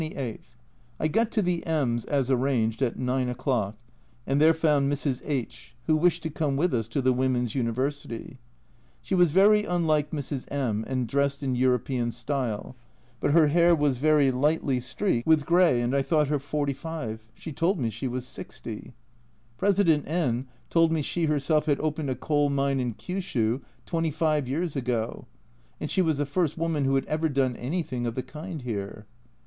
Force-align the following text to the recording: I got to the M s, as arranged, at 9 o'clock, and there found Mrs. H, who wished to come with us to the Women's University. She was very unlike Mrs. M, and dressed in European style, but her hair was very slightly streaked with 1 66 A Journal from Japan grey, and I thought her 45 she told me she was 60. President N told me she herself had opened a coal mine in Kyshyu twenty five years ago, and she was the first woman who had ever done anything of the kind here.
I 0.99 1.07
got 1.11 1.29
to 1.33 1.43
the 1.43 1.63
M 1.67 1.97
s, 1.97 2.05
as 2.05 2.31
arranged, 2.31 2.81
at 2.81 2.97
9 2.97 3.29
o'clock, 3.29 3.77
and 4.25 4.41
there 4.41 4.51
found 4.55 4.91
Mrs. 4.91 5.21
H, 5.23 5.75
who 5.85 5.95
wished 5.95 6.23
to 6.23 6.31
come 6.31 6.55
with 6.57 6.73
us 6.73 6.87
to 6.87 7.03
the 7.03 7.13
Women's 7.13 7.53
University. 7.53 8.39
She 9.03 9.13
was 9.13 9.29
very 9.29 9.63
unlike 9.63 10.09
Mrs. 10.09 10.51
M, 10.51 10.83
and 10.87 11.05
dressed 11.05 11.43
in 11.43 11.53
European 11.53 12.11
style, 12.11 12.75
but 13.19 13.29
her 13.33 13.45
hair 13.49 13.75
was 13.75 13.97
very 13.97 14.31
slightly 14.31 14.79
streaked 14.79 15.27
with 15.27 15.47
1 15.47 15.47
66 15.47 15.51
A 15.51 15.51
Journal 15.51 15.69
from 15.69 15.77
Japan 15.77 15.77
grey, 15.77 15.81
and 15.83 15.95
I 15.95 16.09
thought 16.09 16.27
her 16.29 16.39
45 17.19 17.31
she 17.35 17.51
told 17.53 17.79
me 17.79 17.89
she 17.91 18.07
was 18.07 18.25
60. 18.25 18.93
President 19.59 20.07
N 20.07 20.47
told 20.71 20.91
me 20.91 21.03
she 21.03 21.25
herself 21.25 21.67
had 21.67 21.79
opened 21.79 22.09
a 22.09 22.15
coal 22.15 22.49
mine 22.49 22.79
in 22.79 22.95
Kyshyu 22.95 23.61
twenty 23.85 24.09
five 24.09 24.47
years 24.47 24.75
ago, 24.75 25.27
and 25.79 25.91
she 25.91 26.01
was 26.01 26.17
the 26.17 26.25
first 26.25 26.57
woman 26.57 26.85
who 26.85 26.95
had 26.95 27.05
ever 27.05 27.29
done 27.29 27.55
anything 27.57 28.07
of 28.07 28.15
the 28.15 28.23
kind 28.23 28.63
here. 28.63 29.05